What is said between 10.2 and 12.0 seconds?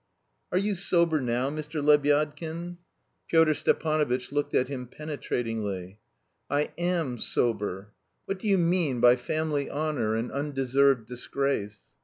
undeserved disgrace?"